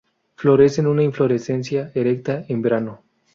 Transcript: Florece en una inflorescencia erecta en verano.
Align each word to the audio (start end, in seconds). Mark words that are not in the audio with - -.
Florece 0.35 0.81
en 0.81 0.87
una 0.87 1.03
inflorescencia 1.03 1.91
erecta 1.93 2.43
en 2.47 2.63
verano. 2.63 3.03